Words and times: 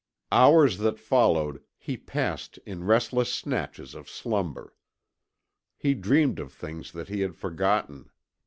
Hours 0.31 0.79
that 0.79 0.97
followed 0.97 1.61
he 1.77 1.95
passed 1.95 2.57
in 2.65 2.85
restless 2.85 3.31
snatches 3.31 3.93
of 3.93 4.09
slumber. 4.09 4.73
He 5.77 5.93
dreamed 5.93 6.39
of 6.39 6.51
things 6.51 6.91
that 6.93 7.07
he 7.07 7.21
had 7.21 7.35
forgotten. 7.35 8.09